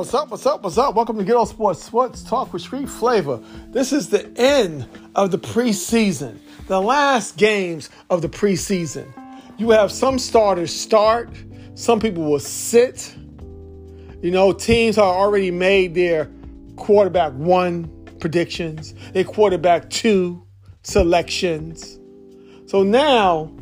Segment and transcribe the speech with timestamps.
[0.00, 0.30] What's up?
[0.30, 0.62] What's up?
[0.62, 0.94] What's up?
[0.94, 3.38] Welcome to Get On Sports Sports Talk with Street Flavor.
[3.68, 6.38] This is the end of the preseason,
[6.68, 9.12] the last games of the preseason.
[9.58, 11.28] You have some starters start,
[11.74, 13.14] some people will sit.
[14.22, 16.30] You know, teams are already made their
[16.76, 20.42] quarterback one predictions, their quarterback two
[20.82, 21.98] selections.
[22.64, 23.54] So now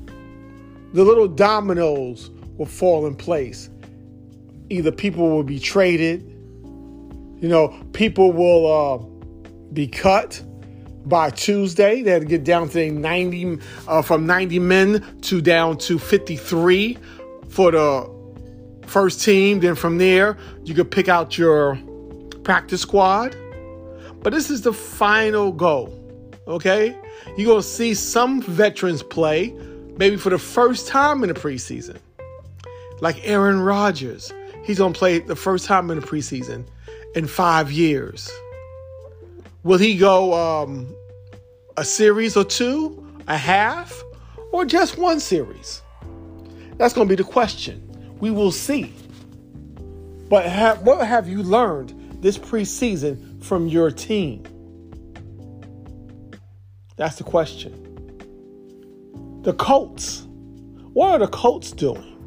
[0.93, 3.71] the little dominoes will fall in place.
[4.71, 6.23] Either people will be traded,
[7.41, 8.99] you know, people will uh,
[9.73, 10.43] be cut
[11.07, 12.03] by Tuesday.
[12.03, 16.99] They had to get down to 90, uh, from 90 men to down to 53
[17.49, 18.11] for the
[18.87, 19.61] first team.
[19.61, 21.79] Then from there, you could pick out your
[22.45, 23.37] practice squad.
[24.23, 25.93] But this is the final go,
[26.49, 26.99] okay?
[27.37, 29.55] You're to see some veterans play,
[29.97, 31.99] maybe for the first time in the preseason.
[33.01, 34.33] Like Aaron Rodgers,
[34.69, 36.67] he's going to play the first time in the preseason
[37.15, 38.31] in five years?
[39.63, 40.95] Will he go um,
[41.79, 44.05] a series or two, a half,
[44.53, 45.81] or just one series?
[46.77, 47.83] That's going to be the question.
[48.21, 48.93] We will see.
[50.29, 54.45] But what have you learned this preseason from your team?
[56.97, 57.73] That's the question.
[59.45, 60.27] The Colts.
[60.93, 62.18] What are the Colts doing?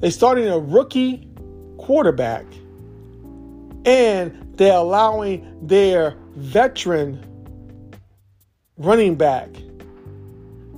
[0.00, 1.28] They starting a rookie
[1.78, 2.44] quarterback
[3.84, 7.24] and they're allowing their veteran
[8.76, 9.48] running back,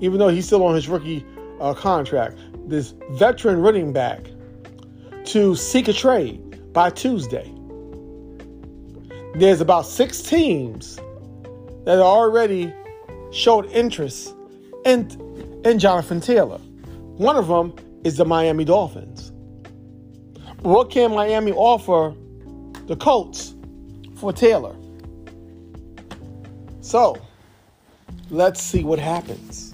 [0.01, 1.25] even though he's still on his rookie
[1.61, 4.25] uh, contract, this veteran running back
[5.27, 7.53] to seek a trade by Tuesday.
[9.35, 10.97] There's about six teams
[11.85, 12.73] that already
[13.33, 14.35] showed interest
[14.85, 16.59] in, in Jonathan Taylor.
[16.59, 19.33] One of them is the Miami Dolphins.
[20.63, 22.15] What can Miami offer
[22.91, 23.55] the Colts
[24.17, 24.75] for Taylor.
[26.81, 27.17] So,
[28.31, 29.73] let's see what happens.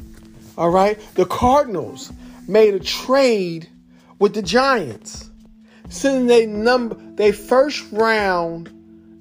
[0.58, 1.00] All right?
[1.14, 2.12] The Cardinals
[2.46, 3.70] made a trade
[4.18, 5.30] with the Giants,
[5.88, 8.70] sending they number they first round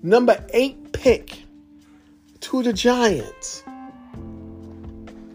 [0.03, 1.43] number 8 pick
[2.41, 3.63] to the Giants.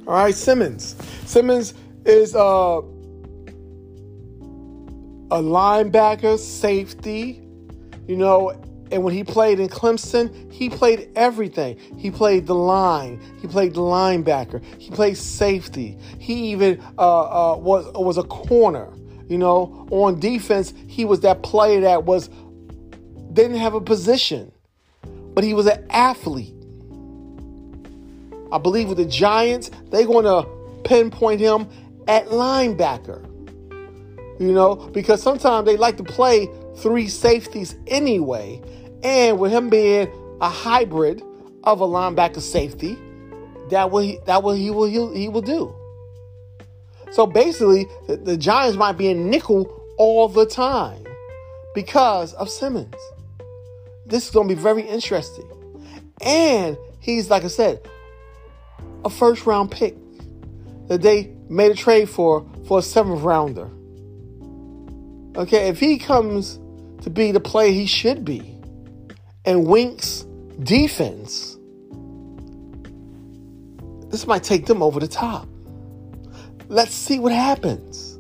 [0.07, 0.97] All right, Simmons.
[1.25, 1.73] Simmons
[2.05, 2.83] is uh,
[5.31, 7.43] a linebacker, safety,
[8.07, 8.51] you know,
[8.91, 11.79] and when he played in Clemson, he played everything.
[11.97, 13.21] He played the line.
[13.41, 14.63] He played the linebacker.
[14.79, 15.97] He played safety.
[16.19, 18.89] He even uh, uh, was was a corner.
[19.29, 22.29] You know, on defense, he was that player that was
[23.33, 24.51] didn't have a position,
[25.05, 26.55] but he was an athlete.
[28.51, 30.49] I believe with the Giants, they're going to
[30.83, 31.69] pinpoint him
[32.09, 33.30] at linebacker.
[34.41, 38.63] You know, because sometimes they like to play three safeties anyway.
[39.03, 40.09] And with him being
[40.41, 41.23] a hybrid
[41.63, 42.97] of a linebacker safety,
[43.69, 45.75] that will he, that will he will he, he will do.
[47.13, 51.05] So basically, the, the Giants might be in nickel all the time
[51.75, 52.95] because of Simmons.
[54.07, 55.49] This is going to be very interesting.
[56.23, 57.87] And he's, like I said,
[59.05, 59.97] a first round pick
[60.89, 63.71] that they made a trade for for a seventh rounder.
[65.37, 66.59] Okay, if he comes
[67.03, 68.57] to be the player he should be.
[69.45, 70.27] And Wink's
[70.63, 71.57] defense,
[74.11, 75.49] this might take them over the top.
[76.69, 78.19] Let's see what happens.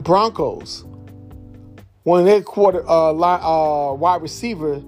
[0.00, 0.84] Broncos,
[2.04, 4.82] one of their quarter uh, uh, wide receiver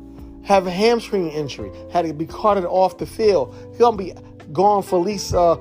[0.44, 3.54] have a hamstring injury, had to be carted off the field.
[3.70, 4.14] He's gonna be
[4.52, 5.56] gone for at least uh,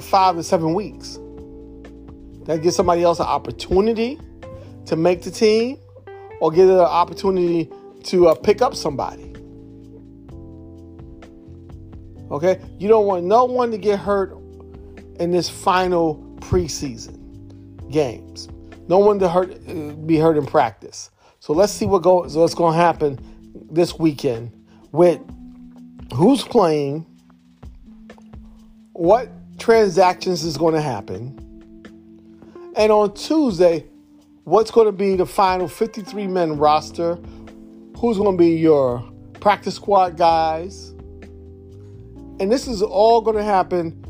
[0.00, 1.18] five to seven weeks.
[2.50, 4.18] That gives somebody else an opportunity
[4.86, 5.78] to make the team
[6.40, 7.70] or get an opportunity
[8.06, 9.32] to uh, pick up somebody.
[12.28, 12.60] Okay?
[12.76, 14.36] You don't want no one to get hurt
[15.20, 18.48] in this final preseason games.
[18.88, 21.12] No one to hurt uh, be hurt in practice.
[21.38, 23.20] So let's see what goes what's going to happen
[23.70, 24.50] this weekend
[24.90, 25.20] with
[26.12, 27.06] who's playing,
[28.92, 29.28] what
[29.60, 31.46] transactions is going to happen,
[32.80, 33.84] and on Tuesday,
[34.44, 37.16] what's going to be the final 53 men roster?
[37.98, 39.06] Who's going to be your
[39.38, 40.88] practice squad guys?
[42.40, 44.02] And this is all going to happen.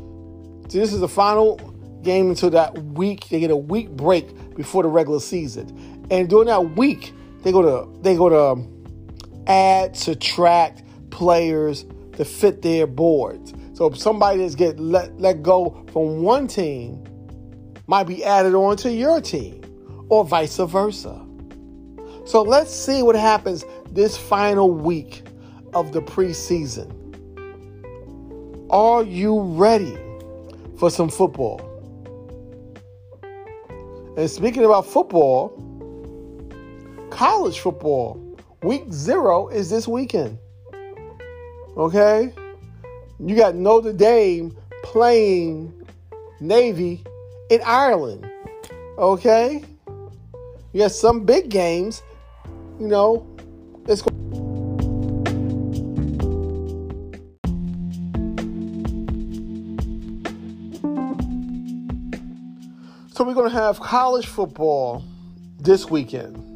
[0.69, 1.57] So this is the final
[2.01, 3.27] game until that week.
[3.27, 6.07] They get a week break before the regular season.
[6.09, 7.11] And during that week,
[7.43, 11.83] they go to they go to um, add, subtract players
[12.13, 13.53] to fit their boards.
[13.73, 17.00] So if somebody that's get let, let go from one team,
[17.87, 19.61] might be added on to your team.
[20.09, 21.25] or vice versa.
[22.25, 25.23] So let's see what happens this final week
[25.73, 26.91] of the preseason.
[28.69, 29.97] Are you ready
[30.77, 31.61] for some football?
[34.17, 35.49] And speaking about football,
[37.09, 38.21] college football,
[38.63, 40.37] week zero is this weekend.
[41.77, 42.33] Okay?
[43.19, 45.73] You got Notre Dame playing
[46.41, 47.03] Navy
[47.51, 48.25] in Ireland.
[48.97, 49.61] Okay?
[50.71, 52.01] You got some big games.
[52.79, 53.27] You know,
[53.87, 54.21] it's going
[63.13, 65.03] So we're going to have college football
[65.59, 66.47] this weekend.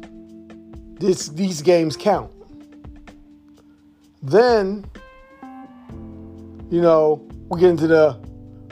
[0.98, 2.32] This these games count.
[4.22, 4.84] Then
[6.70, 8.25] you know, we get into the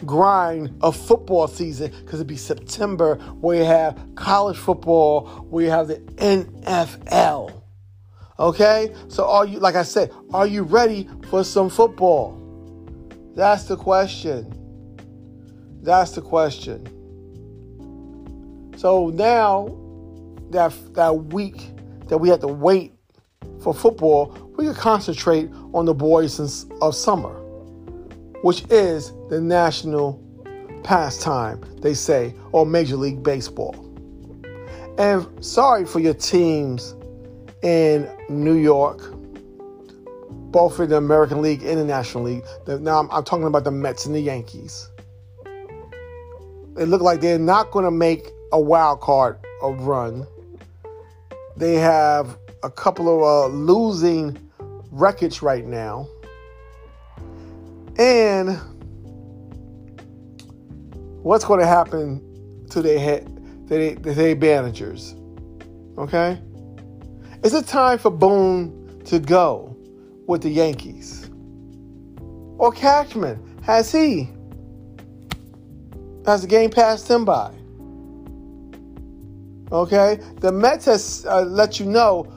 [0.05, 5.71] grind of football season because it'd be September where you have college football, where you
[5.71, 7.63] have the NFL.
[8.39, 8.95] Okay?
[9.09, 12.41] So are you like I said, are you ready for some football?
[13.35, 14.51] That's the question.
[15.83, 16.87] That's the question.
[18.77, 19.77] So now
[20.51, 21.71] that that week
[22.09, 22.93] that we had to wait
[23.61, 26.39] for football, we can concentrate on the boys
[26.81, 27.44] of summer
[28.45, 30.23] which is the national
[30.83, 33.75] pastime, they say, or Major League Baseball.
[34.99, 36.95] And sorry for your teams
[37.63, 39.01] in New York,
[40.53, 42.45] both in the American League and the National League.
[42.67, 44.91] Now I'm, I'm talking about the Mets and the Yankees.
[46.75, 50.27] They look like they're not going to make a wild card a run.
[51.57, 54.39] They have a couple of uh, losing
[54.91, 56.07] records right now.
[57.99, 58.59] And
[61.23, 63.27] what's going to happen to their head,
[63.69, 65.15] to their, managers?
[65.97, 66.41] Okay,
[67.45, 69.77] is it time for Boone to go
[70.27, 71.31] with the Yankees?
[72.59, 74.29] Or Cashman has he?
[76.27, 77.53] Has the game passed him by?
[79.71, 82.33] Okay, the Mets has uh, let you know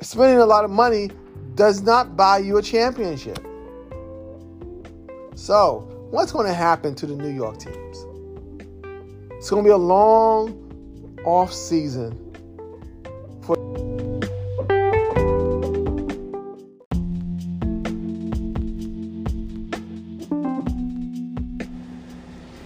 [0.00, 1.10] spending a lot of money
[1.54, 3.47] does not buy you a championship.
[5.38, 8.04] So, what's going to happen to the New York teams?
[9.30, 10.52] It's going to be a long
[11.24, 12.12] off season
[13.42, 13.56] for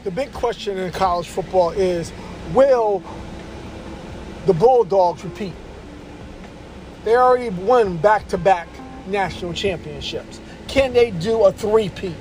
[0.02, 2.10] The big question in college football is
[2.54, 3.02] will
[4.46, 5.52] the Bulldogs repeat?
[7.04, 8.66] They already won back to back
[9.06, 10.40] national championships.
[10.68, 12.16] Can they do a three-peat?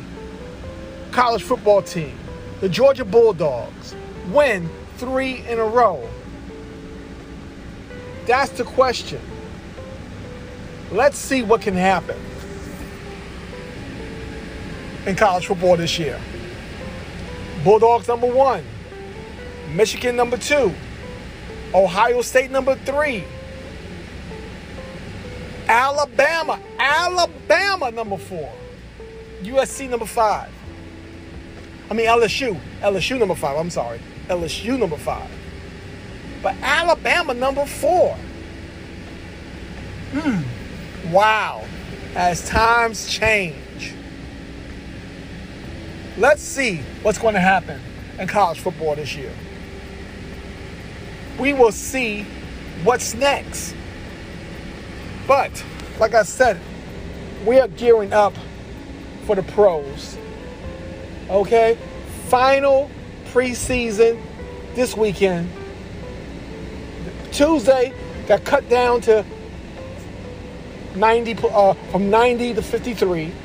[1.11, 2.17] college football team,
[2.61, 3.95] the Georgia Bulldogs,
[4.33, 6.09] win three in a row?
[8.27, 9.21] That's the question.
[10.93, 12.19] Let's see what can happen
[15.07, 16.21] in college football this year.
[17.65, 18.65] Bulldogs number one,
[19.75, 20.73] Michigan number two,
[21.75, 23.25] Ohio State number three,
[25.69, 28.53] Alabama, Alabama number four,
[29.43, 30.51] USC number five.
[31.91, 33.57] I mean LSU, LSU number five.
[33.57, 34.01] I'm sorry,
[34.31, 35.29] LSU number five.
[36.43, 38.15] But Alabama number four.
[40.13, 41.13] Hmm.
[41.13, 41.65] Wow.
[42.15, 43.95] As times change.
[46.17, 47.81] Let's see what's going to happen
[48.19, 49.33] in college football this year.
[51.39, 52.27] We will see
[52.85, 53.75] what's next.
[55.27, 55.65] But,
[55.99, 56.61] like I said,
[57.47, 58.35] we are gearing up
[59.25, 60.19] for the pros.
[61.29, 61.79] Okay?
[62.29, 62.91] Final
[63.31, 64.21] preseason
[64.75, 65.49] this weekend.
[67.31, 67.93] Tuesday
[68.27, 69.25] got cut down to
[70.97, 73.33] 90 uh, from 90 to 53.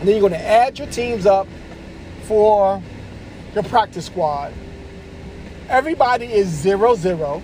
[0.00, 1.48] And then you're going to add your teams up
[2.24, 2.82] for
[3.54, 4.52] your practice squad.
[5.70, 7.42] Everybody is 0 0.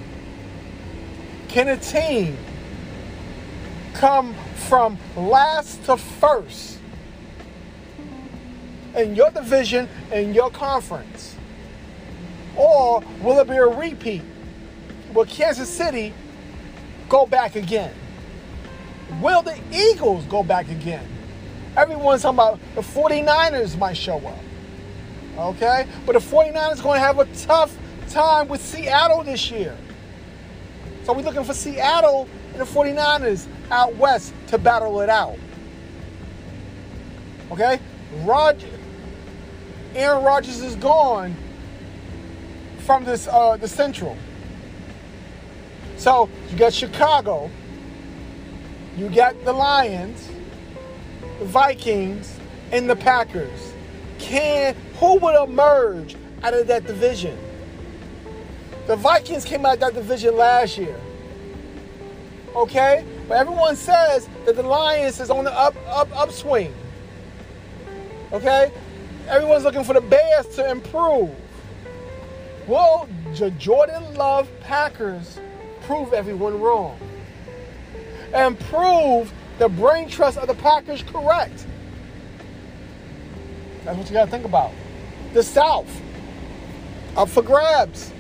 [1.49, 2.37] Can a team
[3.95, 4.35] come
[4.69, 6.80] from last to first
[8.97, 11.37] in your division, in your conference?
[12.57, 14.23] Or will it be a repeat?
[15.15, 16.13] Will Kansas City
[17.09, 17.95] go back again?
[19.21, 21.07] Will the Eagles go back again?
[21.77, 24.39] Everyone's talking about the 49ers might show up.
[25.39, 25.87] Okay?
[26.07, 27.77] But the 49ers going to have a tough
[28.09, 29.77] time with Seattle this year.
[31.05, 35.39] So we're looking for Seattle and the 49ers out west to battle it out.
[37.51, 37.81] Okay?
[38.23, 38.69] Roger,
[39.95, 41.35] Aaron Rodgers is gone
[42.81, 44.17] from this uh, the Central.
[45.97, 47.51] So you got Chicago,
[48.97, 50.31] you got the Lions,
[51.39, 52.39] the Vikings,
[52.73, 53.73] and the Packers.
[54.19, 57.37] Can who would emerge out of that division?
[58.87, 60.99] The Vikings came out of that division last year.
[62.55, 63.05] Okay?
[63.29, 66.75] But everyone says that the Lions is on the up up upswing.
[68.33, 68.73] Okay?
[69.31, 71.31] Everyone's looking for the Bears to improve.
[72.67, 75.39] Will the Jordan Love Packers
[75.83, 76.99] prove everyone wrong?
[78.35, 81.65] And prove the brain trust of the Packers correct?
[83.85, 84.73] That's what you got to think about.
[85.33, 85.89] The South,
[87.17, 88.13] up for grabs.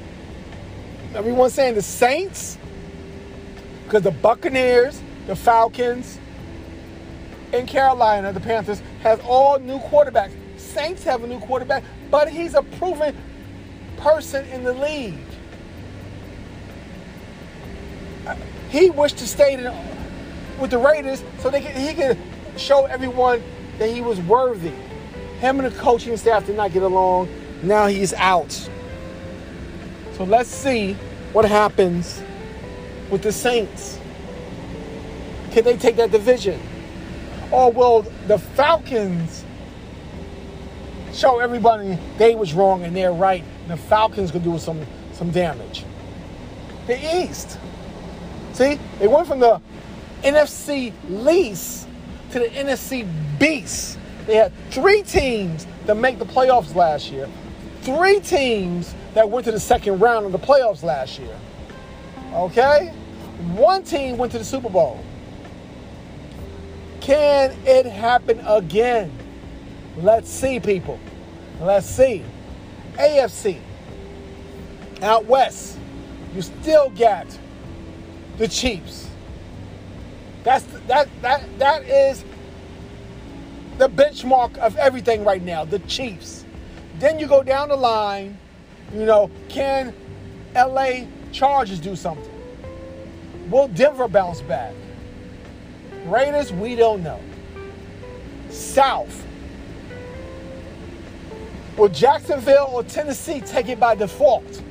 [1.14, 2.56] Everyone's saying the Saints,
[3.84, 6.20] because the Buccaneers, the Falcons,
[7.52, 10.39] and Carolina, the Panthers, has all new quarterbacks.
[10.72, 13.16] Saints have a new quarterback, but he's a proven
[13.96, 15.18] person in the league.
[18.70, 19.56] He wished to stay
[20.60, 22.16] with the Raiders so they could, he could
[22.56, 23.42] show everyone
[23.78, 24.72] that he was worthy.
[25.40, 27.28] Him and the coaching staff did not get along.
[27.62, 28.52] Now he's out.
[30.12, 30.92] So let's see
[31.32, 32.22] what happens
[33.10, 33.98] with the Saints.
[35.50, 36.60] Can they take that division?
[37.50, 39.44] Or will the Falcons
[41.12, 43.44] show everybody they was wrong and they're right?
[43.68, 45.84] The Falcons could do some, some damage.
[46.86, 47.58] The East.
[48.52, 49.60] See, they went from the
[50.22, 51.88] NFC least
[52.32, 53.98] to the NFC beast.
[54.26, 57.28] They had three teams that make the playoffs last year.
[57.82, 61.36] Three teams that went to the second round of the playoffs last year.
[62.32, 62.88] Okay?
[63.54, 65.02] One team went to the Super Bowl.
[67.00, 69.10] Can it happen again?
[69.96, 70.98] Let's see, people.
[71.60, 72.24] Let's see.
[72.94, 73.58] AFC.
[75.02, 75.78] Out west,
[76.34, 77.26] you still got
[78.36, 79.08] the Chiefs.
[80.44, 82.24] That's that that that is
[83.78, 86.44] the benchmark of everything right now, the Chiefs.
[86.98, 88.36] Then you go down the line,
[88.92, 89.94] you know, can
[90.54, 92.30] LA Chargers do something?
[93.50, 94.74] Will Denver bounce back?
[96.04, 97.20] Raiders, we don't know.
[98.50, 99.26] South.
[101.80, 104.62] Will Jacksonville or Tennessee take it by default?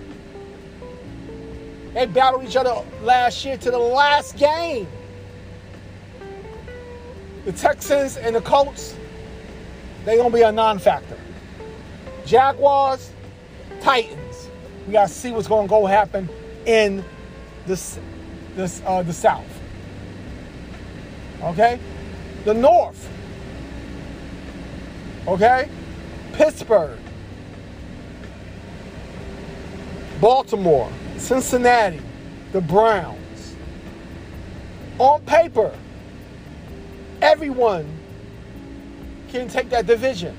[1.95, 4.87] They battled each other last year to the last game.
[7.45, 8.95] The Texans and the Colts,
[10.05, 11.17] they're going to be a non factor.
[12.27, 13.11] Jaguars,
[13.81, 14.47] Titans.
[14.85, 16.29] We got to see what's going to go happen
[16.67, 17.03] in
[17.65, 17.97] this,
[18.55, 19.49] this, uh, the South.
[21.41, 21.79] Okay?
[22.45, 23.09] The North.
[25.27, 25.69] Okay?
[26.39, 26.97] Pittsburgh.
[30.21, 30.89] Baltimore.
[31.17, 31.99] Cincinnati.
[32.53, 33.57] The Browns.
[34.99, 35.77] On paper,
[37.21, 37.85] everyone
[39.27, 40.33] can take that division.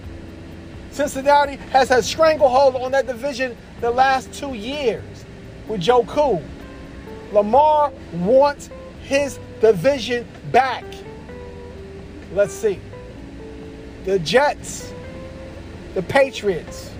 [0.90, 5.26] Cincinnati has had stranglehold on that division the last two years
[5.68, 6.42] with Joe Cool.
[7.30, 8.70] Lamar wants
[9.02, 10.84] his division back.
[12.32, 12.80] Let's see.
[14.06, 14.94] The Jets,
[15.94, 16.90] the Patriots,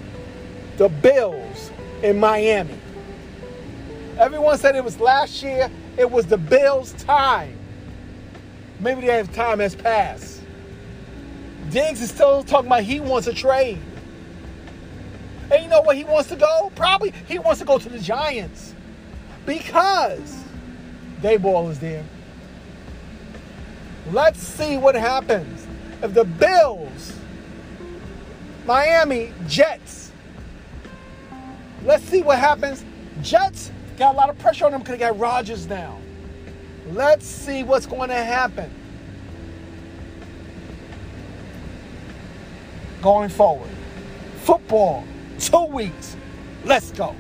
[0.76, 1.70] the Bills
[2.02, 2.78] in Miami.
[4.18, 7.56] Everyone said it was last year, it was the Bills' time.
[8.80, 10.42] Maybe their time has passed.
[11.70, 13.80] Diggs is still talking about he wants a trade.
[15.52, 16.72] And you know where he wants to go?
[16.74, 18.74] Probably he wants to go to the Giants
[19.46, 20.44] because
[21.20, 22.04] Daboll is there.
[24.12, 25.66] Let's see what happens
[26.02, 27.12] if the Bills,
[28.66, 30.12] Miami Jets.
[31.84, 32.84] Let's see what happens.
[33.22, 35.98] Jets got a lot of pressure on them because they got Rodgers now.
[36.88, 38.70] Let's see what's going to happen
[43.02, 43.70] going forward.
[44.42, 45.04] Football,
[45.38, 46.16] two weeks.
[46.64, 47.14] Let's go.